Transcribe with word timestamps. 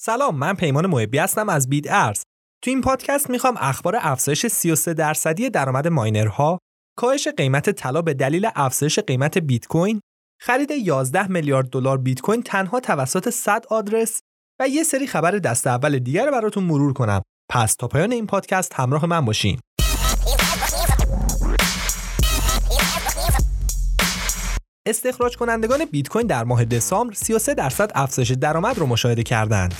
سلام 0.00 0.36
من 0.36 0.54
پیمان 0.54 0.86
محبی 0.86 1.18
هستم 1.18 1.48
از 1.48 1.68
بیت 1.68 1.84
ارز. 1.88 2.22
تو 2.64 2.70
این 2.70 2.80
پادکست 2.80 3.30
می‌خوام 3.30 3.56
اخبار 3.60 3.96
افزایش 4.00 4.46
33 4.46 4.94
درصدی 4.94 5.50
درآمد 5.50 5.88
ماینرها 5.88 6.58
کاهش 6.96 7.28
قیمت 7.28 7.70
طلا 7.70 8.02
به 8.02 8.14
دلیل 8.14 8.48
افزایش 8.54 8.98
قیمت 8.98 9.38
بیت 9.38 9.66
کوین 9.66 10.00
خرید 10.40 10.70
11 10.70 11.26
میلیارد 11.26 11.70
دلار 11.70 11.98
بیت 11.98 12.20
کوین 12.20 12.42
تنها 12.42 12.80
توسط 12.80 13.30
100 13.30 13.66
آدرس 13.70 14.20
و 14.60 14.68
یه 14.68 14.82
سری 14.82 15.06
خبر 15.06 15.30
دست 15.30 15.66
اول 15.66 15.98
دیگر 15.98 16.30
براتون 16.30 16.64
مرور 16.64 16.92
کنم. 16.92 17.22
پس 17.50 17.74
تا 17.74 17.88
پایان 17.88 18.12
این 18.12 18.26
پادکست 18.26 18.74
همراه 18.74 19.06
من 19.06 19.24
باشین. 19.24 19.60
استخراج 24.88 25.36
کنندگان 25.36 25.84
بیت 25.84 26.08
کوین 26.08 26.26
در 26.26 26.44
ماه 26.44 26.64
دسامبر 26.64 27.14
33 27.14 27.54
درصد 27.54 27.90
افزایش 27.94 28.30
درآمد 28.30 28.78
رو 28.78 28.86
مشاهده 28.86 29.22
کردند. 29.22 29.74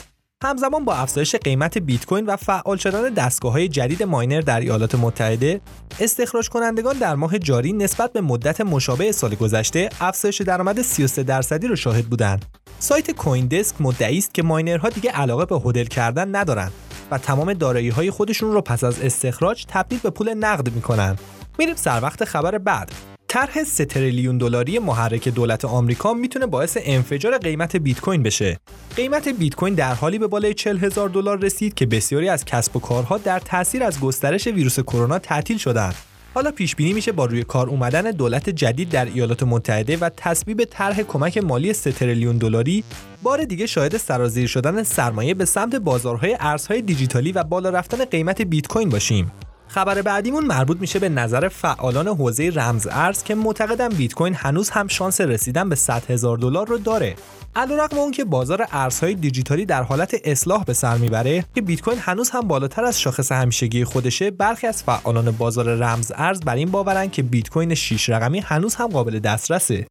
همزمان 0.45 0.85
با 0.85 0.95
افزایش 0.95 1.37
قیمت 1.37 1.79
بیت 1.79 2.07
کوین 2.07 2.27
و 2.27 2.37
فعال 2.37 2.77
شدن 2.77 3.15
دستگاه 3.15 3.53
های 3.53 3.69
جدید 3.69 4.03
ماینر 4.03 4.41
در 4.41 4.61
ایالات 4.61 4.95
متحده، 4.95 5.61
استخراج 6.01 6.49
کنندگان 6.49 6.99
در 6.99 7.15
ماه 7.15 7.39
جاری 7.39 7.73
نسبت 7.73 8.13
به 8.13 8.21
مدت 8.21 8.61
مشابه 8.61 9.13
سال 9.13 9.35
گذشته 9.35 9.89
افزایش 10.01 10.41
درآمد 10.43 10.83
33 10.83 11.23
درصدی 11.23 11.69
را 11.69 11.75
شاهد 11.75 12.05
بودند. 12.05 12.45
سایت 12.79 13.11
کوین 13.11 13.47
دسک 13.47 13.77
مدعی 13.81 14.19
است 14.19 14.35
که 14.35 14.43
ماینرها 14.43 14.89
دیگه 14.89 15.11
علاقه 15.11 15.45
به 15.45 15.69
هدل 15.69 15.85
کردن 15.85 16.37
ندارند 16.37 16.73
و 17.11 17.19
تمام 17.19 17.53
دارایی 17.53 17.89
های 17.89 18.11
خودشون 18.11 18.53
رو 18.53 18.61
پس 18.61 18.85
از 18.85 19.01
استخراج 19.01 19.65
تبدیل 19.69 19.99
به 20.03 20.11
پول 20.11 20.35
نقد 20.35 20.75
می‌کنن. 20.75 21.17
میریم 21.59 21.77
سر 21.77 22.01
وقت 22.03 22.25
خبر 22.25 22.59
بعد. 22.59 23.18
طرح 23.31 23.63
3 23.63 23.85
تریلیون 23.85 24.39
دلاری 24.39 24.79
محرک 24.79 25.29
دولت 25.29 25.65
آمریکا 25.65 26.15
می‌تونه 26.15 26.47
باعث 26.47 26.79
انفجار 26.81 27.39
قیمت 27.39 27.77
بیت 27.77 28.01
کوین 28.01 28.23
بشه. 28.23 28.59
قیمت 28.97 29.29
بیت 29.29 29.55
کوین 29.55 29.75
در 29.75 29.95
حالی 29.95 30.19
به 30.19 30.27
بالای 30.27 30.55
40 30.55 30.79
هزار 30.79 31.09
دلار 31.09 31.39
رسید 31.39 31.75
که 31.75 31.87
بسیاری 31.87 32.29
از 32.29 32.45
کسب 32.45 32.77
و 32.77 32.81
کارها 32.81 33.19
در 33.19 33.39
تاثیر 33.39 33.85
از 33.85 34.01
گسترش 34.01 34.47
ویروس 34.47 34.81
کرونا 34.81 35.19
تعطیل 35.19 35.59
شدند. 35.59 35.95
حالا 36.35 36.51
پیش 36.51 36.77
بینی 36.77 36.93
میشه 36.93 37.13
با 37.13 37.25
روی 37.25 37.45
کار 37.45 37.69
اومدن 37.69 38.11
دولت 38.11 38.51
جدید 38.51 38.89
در 38.89 39.05
ایالات 39.05 39.43
متحده 39.43 39.97
و 39.97 40.11
تصویب 40.17 40.65
طرح 40.65 41.03
کمک 41.03 41.39
مالی 41.39 41.73
3 41.73 41.93
تریلیون 41.93 42.39
دلاری 42.39 42.85
بار 43.23 43.45
دیگه 43.45 43.67
شاهد 43.67 43.97
سرازیر 43.97 44.47
شدن 44.47 44.83
سرمایه 44.83 45.35
به 45.35 45.45
سمت 45.45 45.77
بازارهای 45.77 46.37
ارزهای 46.41 46.83
دیجیتالی 46.83 47.33
و 47.33 47.45
بالا 47.45 47.71
رفتن 47.71 48.05
قیمت 48.05 48.43
بیت 48.43 48.67
کوین 48.67 48.89
باشیم. 48.89 49.33
خبر 49.69 50.03
بعدیمون 50.03 50.47
مربوط 50.47 50.81
میشه 50.81 50.99
به 50.99 51.09
نظر 51.09 51.49
فعالان 51.49 52.09
حوزه 52.09 52.51
رمز 52.55 52.87
ارز 52.91 53.23
که 53.23 53.35
معتقدن 53.35 53.89
بیت 53.89 54.15
کوین 54.15 54.35
هنوز 54.35 54.71
هم 54.71 54.89
شانس 54.89 55.21
رسیدن 55.21 55.69
به 55.69 55.75
100 55.75 56.11
هزار 56.11 56.39
دلار 56.39 56.67
رو 56.69 56.79
داره. 56.79 57.17
علیرغم 57.57 57.99
اون 57.99 58.11
که 58.11 58.25
بازار 58.25 58.67
ارزهای 58.73 59.15
دیجیتالی 59.15 59.67
در 59.67 59.83
حالت 59.83 60.15
اصلاح 60.25 60.65
به 60.65 60.73
سر 60.73 60.97
می‌بره 60.97 61.45
که 61.55 61.61
بیت 61.61 61.81
کوین 61.81 61.99
هنوز 61.99 62.31
هم 62.31 62.41
بالاتر 62.41 62.85
از 62.85 63.01
شاخص 63.01 63.33
همیشگی 63.33 63.85
خودشه 63.85 64.31
برخی 64.31 64.67
از 64.67 64.83
فعالان 64.83 65.31
بازار 65.31 65.75
رمز 65.75 66.13
ارز 66.15 66.41
بر 66.41 66.55
این 66.55 66.71
باورن 66.71 67.11
که 67.11 67.23
بیت 67.23 67.49
کوین 67.49 67.75
6 67.75 68.09
رقمی 68.09 68.41
هنوز 68.41 68.75
هم 68.75 68.87
قابل 68.87 69.19
دسترسه. 69.19 69.87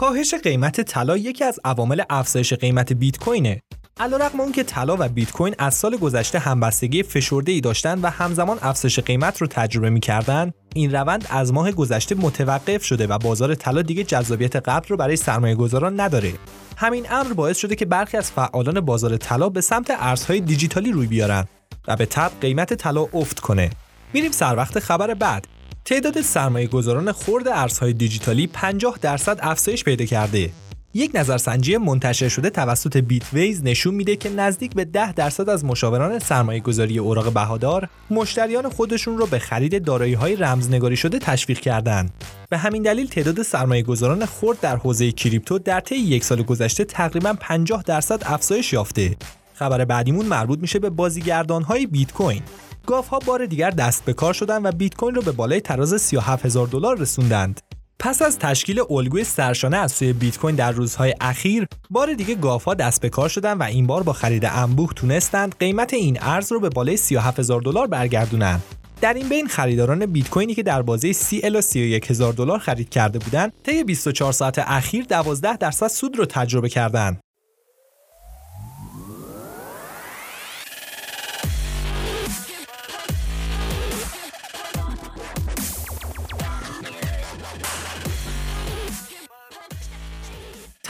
کاهش 0.00 0.34
قیمت 0.34 0.80
طلا 0.80 1.16
یکی 1.16 1.44
از 1.44 1.60
عوامل 1.64 2.02
افزایش 2.10 2.52
قیمت 2.52 2.92
بیت 2.92 3.18
کوینه. 3.18 3.62
علیرغم 4.00 4.40
اون 4.40 4.52
که 4.52 4.62
طلا 4.62 4.96
و 4.98 5.08
بیت 5.08 5.32
کوین 5.32 5.54
از 5.58 5.74
سال 5.74 5.96
گذشته 5.96 6.38
همبستگی 6.38 7.02
فشرده 7.02 7.52
ای 7.52 7.60
داشتن 7.60 8.00
و 8.00 8.10
همزمان 8.10 8.58
افزایش 8.62 8.98
قیمت 8.98 9.40
رو 9.40 9.46
تجربه 9.46 9.90
می‌کردن 9.90 10.52
این 10.74 10.92
روند 10.92 11.26
از 11.30 11.52
ماه 11.52 11.72
گذشته 11.72 12.14
متوقف 12.14 12.84
شده 12.84 13.06
و 13.06 13.18
بازار 13.18 13.54
طلا 13.54 13.82
دیگه 13.82 14.04
جذابیت 14.04 14.56
قبل 14.56 14.88
رو 14.88 14.96
برای 14.96 15.16
سرمایه 15.16 15.54
گذاران 15.54 16.00
نداره. 16.00 16.32
همین 16.76 17.06
امر 17.10 17.32
باعث 17.32 17.58
شده 17.58 17.76
که 17.76 17.84
برخی 17.84 18.16
از 18.16 18.30
فعالان 18.30 18.80
بازار 18.80 19.16
طلا 19.16 19.48
به 19.48 19.60
سمت 19.60 19.90
ارزهای 19.90 20.40
دیجیتالی 20.40 20.92
روی 20.92 21.06
بیارن 21.06 21.44
و 21.88 21.96
به 21.96 22.06
تب 22.06 22.30
قیمت 22.40 22.74
طلا 22.74 23.06
افت 23.12 23.40
کنه. 23.40 23.70
میریم 24.14 24.32
سر 24.32 24.56
وقت 24.56 24.78
خبر 24.78 25.14
بعد. 25.14 25.59
تعداد 25.90 26.20
سرمایه 26.20 26.66
گذاران 26.66 27.12
خرد 27.12 27.48
ارزهای 27.48 27.92
دیجیتالی 27.92 28.46
50 28.46 28.98
درصد 29.02 29.38
افزایش 29.42 29.84
پیدا 29.84 30.04
کرده. 30.04 30.50
یک 30.94 31.10
نظرسنجی 31.14 31.76
منتشر 31.76 32.28
شده 32.28 32.50
توسط 32.50 32.96
بیت 32.96 33.32
ویز 33.32 33.64
نشون 33.64 33.94
میده 33.94 34.16
که 34.16 34.30
نزدیک 34.30 34.74
به 34.74 34.84
10 34.84 35.12
درصد 35.12 35.48
از 35.48 35.64
مشاوران 35.64 36.18
سرمایه 36.18 36.60
گذاری 36.60 36.98
اوراق 36.98 37.32
بهادار 37.32 37.88
مشتریان 38.10 38.68
خودشون 38.68 39.18
رو 39.18 39.26
به 39.26 39.38
خرید 39.38 39.84
دارایی 39.84 40.14
های 40.14 40.36
رمزنگاری 40.36 40.96
شده 40.96 41.18
تشویق 41.18 41.58
کردند. 41.58 42.10
به 42.50 42.58
همین 42.58 42.82
دلیل 42.82 43.06
تعداد 43.06 43.42
سرمایه 43.42 43.82
گذاران 43.82 44.26
خرد 44.26 44.60
در 44.60 44.76
حوزه 44.76 45.12
کریپتو 45.12 45.58
در 45.58 45.80
طی 45.80 45.96
یک 45.96 46.24
سال 46.24 46.42
گذشته 46.42 46.84
تقریبا 46.84 47.34
50 47.40 47.82
درصد 47.82 48.22
افزایش 48.24 48.72
یافته. 48.72 49.16
خبر 49.54 49.84
بعدیمون 49.84 50.26
مربوط 50.26 50.58
میشه 50.58 50.78
به 50.78 50.90
بازیگردان 50.90 51.62
های 51.62 51.86
بیت 51.86 52.12
کوین. 52.12 52.42
گاف 52.90 53.08
ها 53.08 53.18
بار 53.18 53.46
دیگر 53.46 53.70
دست 53.70 54.04
به 54.04 54.12
کار 54.12 54.32
شدند 54.32 54.64
و 54.64 54.72
بیت 54.72 54.94
کوین 54.94 55.14
رو 55.14 55.22
به 55.22 55.32
بالای 55.32 55.60
تراز 55.60 56.02
37 56.02 56.46
هزار 56.46 56.66
دلار 56.66 56.98
رسوندند. 56.98 57.60
پس 57.98 58.22
از 58.22 58.38
تشکیل 58.38 58.80
الگوی 58.90 59.24
سرشانه 59.24 59.76
از 59.76 59.92
سوی 59.92 60.12
بیت 60.12 60.38
کوین 60.38 60.54
در 60.56 60.72
روزهای 60.72 61.14
اخیر، 61.20 61.66
بار 61.90 62.14
دیگه 62.14 62.34
گاف 62.34 62.64
ها 62.64 62.74
دست 62.74 63.00
به 63.00 63.08
کار 63.08 63.28
شدند 63.28 63.60
و 63.60 63.62
این 63.62 63.86
بار 63.86 64.02
با 64.02 64.12
خرید 64.12 64.44
انبوه 64.44 64.92
تونستند 64.96 65.54
قیمت 65.58 65.94
این 65.94 66.18
ارز 66.20 66.52
رو 66.52 66.60
به 66.60 66.68
بالای 66.68 66.96
37 66.96 67.38
هزار 67.38 67.60
دلار 67.60 67.86
برگردونند. 67.86 68.62
در 69.00 69.14
این 69.14 69.28
بین 69.28 69.48
خریداران 69.48 70.06
بیت 70.06 70.30
کوینی 70.30 70.54
که 70.54 70.62
در 70.62 70.82
بازه 70.82 71.12
30 71.12 71.40
الی 71.44 71.62
31 71.62 72.10
هزار 72.10 72.32
دلار 72.32 72.58
خرید 72.58 72.88
کرده 72.88 73.18
بودند، 73.18 73.52
طی 73.62 73.84
24 73.84 74.32
ساعت 74.32 74.58
اخیر 74.58 75.04
12 75.04 75.56
درصد 75.56 75.88
سود 75.88 76.18
رو 76.18 76.26
تجربه 76.26 76.68
کردند. 76.68 77.20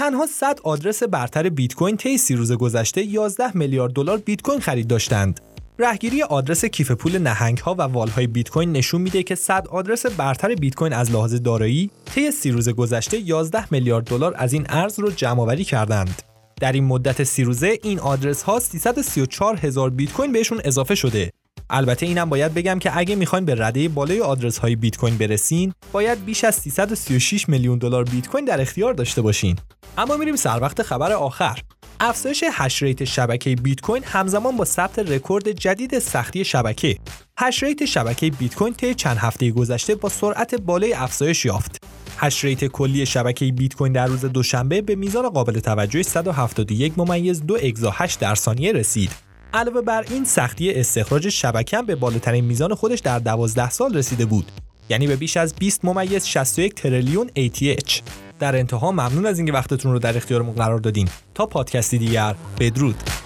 تنها 0.00 0.26
100 0.26 0.60
آدرس 0.64 1.02
برتر 1.02 1.48
بیت 1.48 1.74
کوین 1.74 1.96
طی 1.96 2.18
سی 2.18 2.36
روز 2.36 2.52
گذشته 2.52 3.02
11 3.04 3.56
میلیارد 3.56 3.92
دلار 3.92 4.18
بیت 4.18 4.42
کوین 4.42 4.60
خرید 4.60 4.88
داشتند. 4.88 5.40
رهگیری 5.78 6.22
آدرس 6.22 6.64
کیف 6.64 6.90
پول 6.90 7.18
نهنگ 7.18 7.58
ها 7.58 7.74
و 7.74 7.82
whale 7.82 8.08
های 8.08 8.26
بیت 8.26 8.48
کوین 8.48 8.72
نشون 8.72 9.00
میده 9.00 9.22
که 9.22 9.34
100 9.34 9.68
آدرس 9.68 10.06
برتر 10.06 10.54
بیت 10.54 10.74
کوین 10.74 10.92
از 10.92 11.10
لحاظ 11.10 11.34
دارایی 11.34 11.90
طی 12.14 12.30
سی 12.30 12.50
روز 12.50 12.68
گذشته 12.68 13.18
11 13.18 13.64
میلیارد 13.70 14.04
دلار 14.04 14.34
از 14.36 14.52
این 14.52 14.66
ارز 14.68 14.98
رو 14.98 15.10
جمع 15.10 15.40
آوری 15.40 15.64
کردند. 15.64 16.22
در 16.60 16.72
این 16.72 16.84
مدت 16.84 17.24
سی 17.24 17.44
روزه 17.44 17.78
این 17.82 17.98
آدرس 17.98 18.42
ها 18.42 18.60
334 18.60 19.56
هزار 19.56 19.90
بیت 19.90 20.12
کوین 20.12 20.32
بهشون 20.32 20.60
اضافه 20.64 20.94
شده 20.94 21.30
البته 21.70 22.06
اینم 22.06 22.28
باید 22.28 22.54
بگم 22.54 22.78
که 22.78 22.98
اگه 22.98 23.14
می‌خواین 23.14 23.44
به 23.44 23.54
رده 23.54 23.88
بالای 23.88 24.20
آدرس 24.20 24.58
های 24.58 24.76
بیت 24.76 24.96
کوین 24.96 25.16
برسین 25.16 25.72
باید 25.92 26.24
بیش 26.24 26.44
از 26.44 26.54
336 26.54 27.48
میلیون 27.48 27.78
دلار 27.78 28.04
بیت 28.04 28.28
کوین 28.28 28.44
در 28.44 28.60
اختیار 28.60 28.94
داشته 28.94 29.22
باشین. 29.22 29.56
اما 29.98 30.16
میریم 30.16 30.36
سر 30.36 30.58
وقت 30.62 30.82
خبر 30.82 31.12
آخر. 31.12 31.58
افزایش 32.00 32.44
هش 32.52 32.82
ریت 32.82 33.04
شبکه 33.04 33.54
بیت 33.54 33.80
کوین 33.80 34.02
همزمان 34.04 34.56
با 34.56 34.64
ثبت 34.64 34.98
رکورد 34.98 35.50
جدید 35.50 35.98
سختی 35.98 36.44
شبکه. 36.44 36.96
هش 37.38 37.62
ریت 37.62 37.84
شبکه 37.84 38.30
بیت 38.30 38.54
کوین 38.54 38.74
طی 38.74 38.94
چند 38.94 39.16
هفته 39.16 39.50
گذشته 39.50 39.94
با 39.94 40.08
سرعت 40.08 40.54
بالای 40.54 40.92
افزایش 40.92 41.44
یافت. 41.44 41.84
هش 42.18 42.44
ریت 42.44 42.64
کلی 42.64 43.06
شبکه 43.06 43.52
بیت 43.52 43.74
کوین 43.74 43.92
در 43.92 44.06
روز 44.06 44.24
دوشنبه 44.24 44.82
به 44.82 44.94
میزان 44.94 45.28
قابل 45.28 45.60
توجه 45.60 46.02
171 46.02 46.92
ممیز 46.96 47.46
2 47.46 47.54
اگزا 47.54 47.90
8 47.94 48.20
در 48.20 48.34
ثانیه 48.34 48.72
رسید. 48.72 49.29
علاوه 49.54 49.80
بر 49.80 50.04
این 50.10 50.24
سختی 50.24 50.72
استخراج 50.72 51.28
شبکه 51.28 51.82
به 51.82 51.94
بالاترین 51.94 52.44
میزان 52.44 52.74
خودش 52.74 52.98
در 52.98 53.18
12 53.18 53.70
سال 53.70 53.94
رسیده 53.94 54.26
بود. 54.26 54.52
یعنی 54.88 55.06
به 55.06 55.16
بیش 55.16 55.36
از 55.36 55.54
20 55.54 55.84
ممیز 55.84 56.24
61 56.24 56.74
تریلیون 56.74 57.30
ATH 57.38 58.00
در 58.38 58.56
انتها 58.56 58.92
ممنون 58.92 59.26
از 59.26 59.38
اینکه 59.38 59.52
وقتتون 59.52 59.92
رو 59.92 59.98
در 59.98 60.16
اختیارمون 60.16 60.54
قرار 60.54 60.78
دادین. 60.78 61.08
تا 61.34 61.46
پادکستی 61.46 61.98
دیگر 61.98 62.34
بدرود. 62.60 63.19